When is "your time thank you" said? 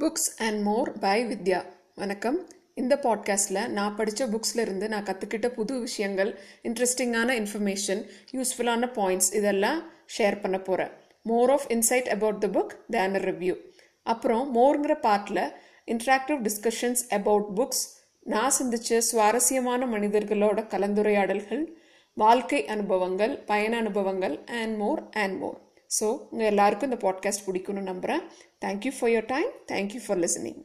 29.10-30.00